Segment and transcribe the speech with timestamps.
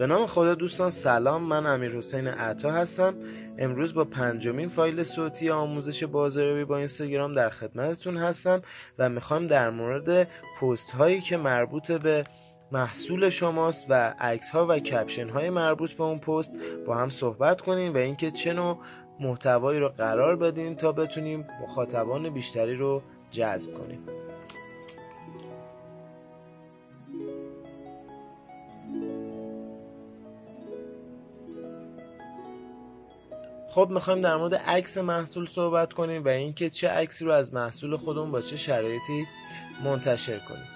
[0.00, 1.42] به نام خدا دوستان سلام.
[1.42, 3.14] من امیر حسین عطا هستم.
[3.58, 8.62] امروز با پنجمین فایل صوتی آموزش بازاریابی با اینستاگرام در خدمتتون هستم
[8.98, 10.28] و می‌خوام در مورد
[10.60, 12.24] پست هایی که مربوط به
[12.72, 16.52] محصول شماست و عکس ها و کپشن های مربوط به اون پست
[16.86, 18.78] با هم صحبت کنیم و اینکه چه نوع
[19.20, 24.19] محتوایی رو قرار بدیم تا بتونیم مخاطبان بیشتری رو جذب کنیم.
[33.70, 37.96] خب می‌خوایم در مورد عکس محصول صحبت کنیم و اینکه چه عکسی رو از محصول
[37.96, 39.26] خودمون با چه شرایطی
[39.84, 40.68] منتشر کنیم.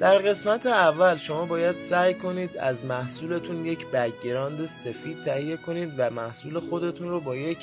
[0.00, 6.10] در قسمت اول شما باید سعی کنید از محصولتون یک background سفید تهیه کنید و
[6.10, 7.58] محصول خودتون رو با یک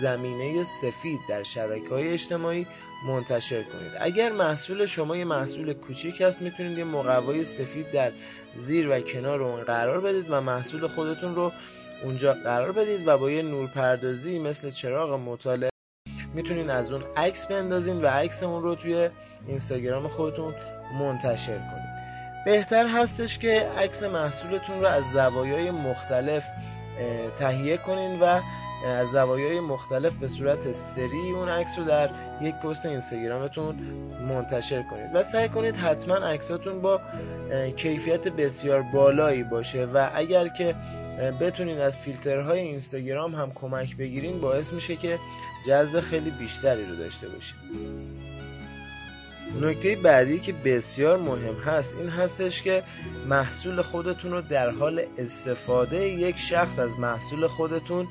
[0.00, 2.66] زمینه سفید در شبکه های اجتماعی
[3.06, 3.92] منتشر کنید.
[4.00, 8.12] اگر محصول شما یه محصول کوچیک هست می‌تونید یه مقوای سفید در
[8.56, 11.52] زیر و کنار اون قرار بدید و محصول خودتون رو
[12.04, 15.70] اونجا قرار بدید و با یه نورپردازی مثل چراغ مطالعه
[16.34, 19.10] می‌تونین از اون عکس بندازین و عکس اون رو توی
[19.46, 20.54] اینستاگرام خودتون
[20.98, 21.98] منتشر کنید.
[22.44, 26.44] بهتر هستش که عکس محصولتون رو از زوایای مختلف
[27.38, 28.40] تهیه کنین و
[28.86, 33.76] از زوایای مختلف به صورت سری اون عکس رو در یک پست اینستاگرامتون
[34.28, 37.00] منتشر کنید و سعی کنید حتما عکساتون با
[37.76, 40.74] کیفیت بسیار بالایی باشه و اگر که
[41.40, 45.18] بتونین از فیلترهای اینستاگرام هم کمک بگیرین باعث میشه که
[45.66, 47.56] جذب خیلی بیشتری رو داشته باشین.
[49.60, 52.82] نکته بعدی که بسیار مهم هست این هستش که
[53.28, 58.08] محصول خودتون رو در حال استفاده یک شخص از محصول خودتون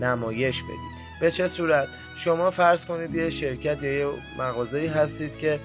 [0.00, 0.92] نمایش بدید.
[1.20, 4.06] به چه صورت؟ شما فرض کنید یه شرکت یا یه
[4.38, 5.60] مغازه‌ای هستید که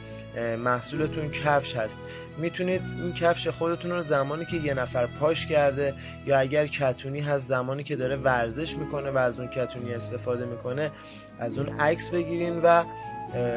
[0.57, 1.99] محصولتون کفش هست.
[2.37, 5.93] می‌تونید این کفش خودتون رو زمانی که یه نفر پاش کرده
[6.25, 10.91] یا اگر کتونی هست زمانی که داره ورزش می‌کنه و از اون کتونی استفاده می‌کنه
[11.39, 12.83] از اون عکس بگیرین و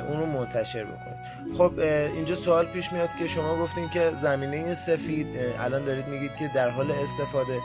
[0.08, 1.78] اون رو منتشر بکنید خب
[2.14, 5.26] اینجا سوال پیش میاد که شما گفتین که زمینه سفید
[5.58, 7.58] الان دارید میگید که در حال استفاده.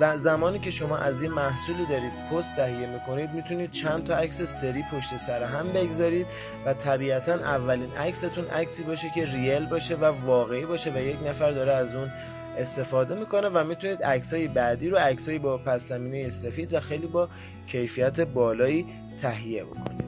[0.00, 4.42] و زمانی که شما از این محصولی دارید پست تهیه می‌کنید می‌تونید چند تا عکس
[4.42, 6.26] سری پشت سر هم بگذارید
[6.66, 11.50] و طبیعتا اولین عکستون عکسی باشه که ریل باشه و واقعی باشه و یک نفر
[11.50, 12.10] داره از اون
[12.58, 17.28] استفاده می‌کنه و می‌تونید عکسای بعدی رو عکسایی با پس زمینه سفید و خیلی با
[17.66, 18.86] کیفیت بالایی
[19.22, 20.07] تهیه بکنید.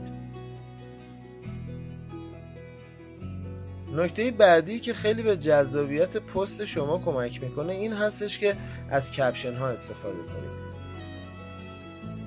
[3.92, 8.56] نکته بعدی که خیلی به جذابیت پست شما کمک می‌کنه این هستش که
[8.90, 10.70] از کپشن ها استفاده کنید.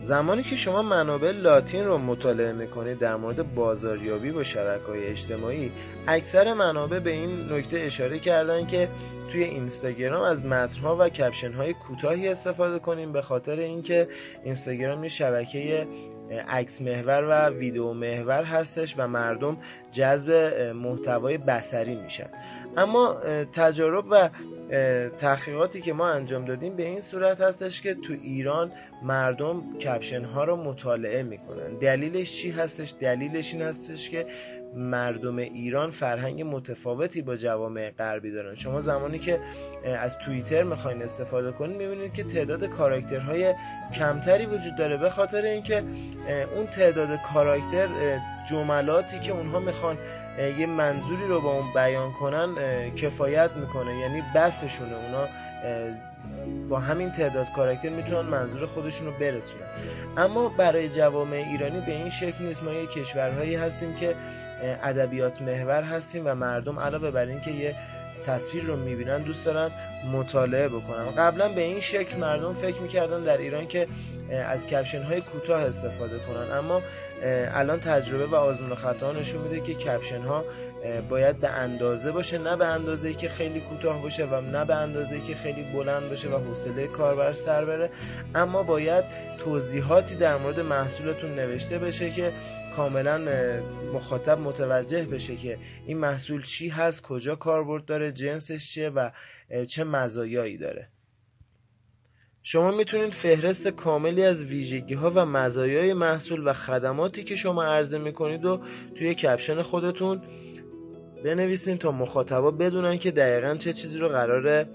[0.01, 5.71] زمانی که شما منابع لاتین رو مطالعه می‌کنید در مورد بازاریابی با شبکه های اجتماعی
[6.07, 8.89] اکثر منابع به این نکته اشاره کردن که
[9.31, 14.07] توی اینستاگرام از متنها و کپشن های کوتاهی استفاده کنیم به خاطر اینکه
[14.43, 15.87] اینستاگرام یه شبکه
[16.47, 19.57] عکس محور و ویدیو محور هستش و مردم
[19.91, 20.31] جذب
[20.75, 22.27] محتوای بصری میشن.
[22.77, 23.13] اما
[23.53, 24.29] تجارب و
[25.17, 28.71] تحقیقاتی که ما انجام دادیم به این صورت هستش که تو ایران
[29.03, 31.73] مردم کپشن ها رو مطالعه می‌کنن.
[31.81, 34.25] دلیلش چی هستش؟ دلیلش این هستش که
[34.75, 38.55] مردم ایران فرهنگ متفاوتی با جوامع غربی دارن.
[38.55, 39.39] شما زمانی که
[39.99, 43.53] از توییتر می‌خواین استفاده کنید می‌بینید که تعداد کاراکترهای
[43.95, 44.97] کمتری وجود داره.
[44.97, 45.83] به خاطر اینکه
[46.55, 47.87] اون تعداد کاراکتر
[48.49, 49.97] جملاتی که اونها می‌خوان
[50.59, 52.55] یه منظوری رو با اون بیان کنن
[52.95, 53.97] کفایت می‌کنه.
[53.97, 55.27] یعنی بسشونه اونا
[56.69, 59.63] با همین تعداد کاراکتر می‌تونن منظور خودشون رو برسونن.
[60.17, 62.63] اما برای جوامع ایرانی به این شکل نیست.
[62.63, 64.15] ما یه کشورهایی هستیم که
[64.83, 67.75] ادبیات محور هستیم و مردم علاوه بر اینکه یه
[68.25, 69.71] تصویر رو می‌بینن دوست دارن
[70.13, 71.11] مطالعه بکنن.
[71.17, 73.87] قبلا به این شکل مردم فکر می‌کردن در ایران که
[74.47, 76.57] از کپشن های کوتاه استفاده کنن.
[76.57, 76.81] اما
[77.53, 80.45] الان تجربه و آزمون و خطا نشون میده که کپشن ها
[81.09, 85.19] باید به اندازه باشه نه به اندازه که خیلی کوتاه باشه و نه به اندازه
[85.27, 87.89] که خیلی بلند باشه و حوصله کاربر سر بره.
[88.35, 89.03] اما باید
[89.37, 92.33] توضیحاتی در مورد محصولتون نوشته بشه که
[92.75, 93.17] کاملا
[93.93, 95.57] مخاطب متوجه بشه که
[95.87, 99.09] این محصول چی هست کجا کاربرد داره جنسش چیه و
[99.69, 100.87] چه مزایایی داره.
[102.45, 107.97] شما می‌تونید فهرست کاملی از ویژگی ها و مزایای محصول و خدماتی که شما عرضه
[107.97, 108.61] می‌کنید و
[108.95, 110.21] توی کپشن خودتون
[111.23, 114.65] بنویسین تا مخاطبا بدونن که دقیقا چه چیزی رو قراره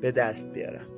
[0.00, 0.95] به دست بیارن.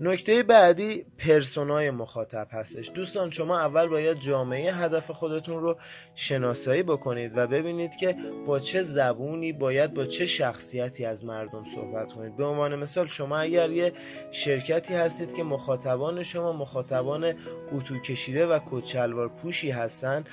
[0.00, 2.90] نکته بعدی پرسونای مخاطب هستش.
[2.94, 5.76] دوستان شما اول باید جامعه هدف خودتون رو
[6.14, 8.16] شناسایی بکنید و ببینید که
[8.46, 12.36] با چه زبونی باید با چه شخصیتی از مردم صحبت کنید.
[12.36, 13.92] به عنوان مثال شما اگر یه
[14.30, 17.34] شرکتی هستید که مخاطبان شما مخاطبان
[17.72, 20.24] اتو کشیده و کچلوار پوشی هستن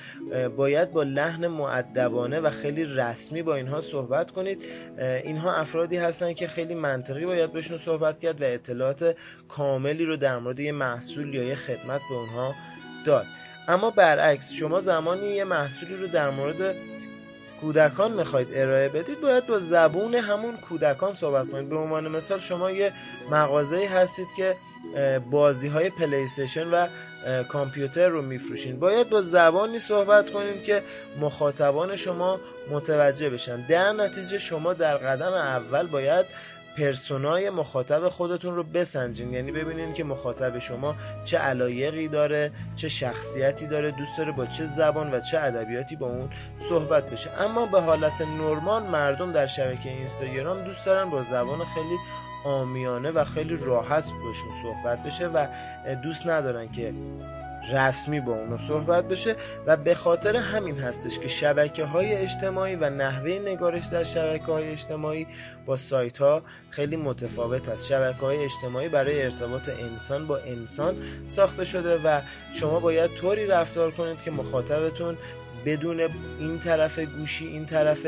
[0.56, 4.64] باید با لحن معدبانه و خیلی رسمی با اینها صحبت کنید.
[5.24, 9.16] اینها افرادی هستن که خیلی منطقی باید بهشون صحبت کرد و اطلاعات
[9.56, 12.54] کاملی رو در مورد یه محصول یا یه خدمت به اونها
[13.06, 13.26] داد.
[13.68, 16.76] اما برعکس شما زمانی یه محصولی رو در مورد
[17.60, 21.68] کودکان می‌خواید ارائه بدید باید با زبون همون کودکان صحبت کنید.
[21.68, 22.92] به عنوان مثال شما یه
[23.30, 24.56] مغازه هستید که
[25.30, 26.86] بازی های پلیستشن و
[27.48, 28.80] کامپیوتر رو میفروشین.
[28.80, 30.82] باید با زبانی صحبت کنید که
[31.20, 33.66] مخاطبان شما متوجه بشن.
[33.66, 36.26] در نتیجه شما در قدم اول باید
[36.78, 39.32] پرسونای مخاطب خودتون رو بسنجین.
[39.32, 40.94] یعنی ببینین که مخاطب شما
[41.24, 46.06] چه علایقی داره چه شخصیتی داره دوست داره با چه زبان و چه ادبیاتی با
[46.06, 46.30] اون
[46.68, 47.30] صحبت بشه.
[47.38, 51.96] اما به حالت نرمال مردم در شبکه اینستاگرام دوست دارن با زبان خیلی
[52.44, 55.46] آمیانه و خیلی راحت باشون صحبت بشه و
[56.02, 56.92] دوست ندارن که
[57.72, 59.36] رسمی با اونو صحبت بشه
[59.66, 64.68] و به خاطر همین هستش که شبکه های اجتماعی و نحوه نگارش در شبکه های
[64.68, 65.26] اجتماعی
[65.66, 67.86] با سایت ها خیلی متفاوت است.
[67.86, 70.96] شبکه های اجتماعی برای ارتباط انسان با انسان
[71.26, 72.20] ساخته شده و
[72.54, 75.16] شما باید طوری رفتار کنید که مخاطبتون
[75.66, 76.00] بدون
[76.38, 78.06] این طرف گوشی این طرف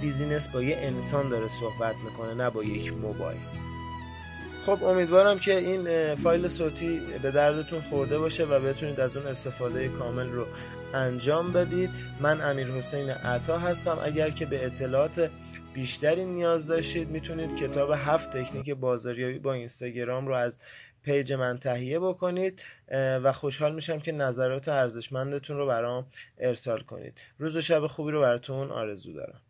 [0.00, 3.63] business با یه انسان داره صحبت می‌کنه نه با یک موبایل.
[4.66, 9.88] خب امیدوارم که این فایل صوتی به دردتون خورده باشه و بتونید از اون استفاده
[9.88, 10.46] کامل رو
[10.94, 11.90] انجام بدید.
[12.20, 13.98] من امیر حسین عطا هستم.
[14.02, 15.30] اگر که به اطلاعات
[15.74, 20.58] بیشتری نیاز داشتید می‌تونید کتاب هفت تکنیک بازاریابی با اینستاگرام رو از
[21.02, 22.62] page من تهیه بکنید
[22.92, 26.06] و خوشحال میشم که نظرات ارزشمندتون رو برام
[26.38, 27.18] ارسال کنید.
[27.38, 29.40] روز و شب خوبی رو براتون آرزو دارم.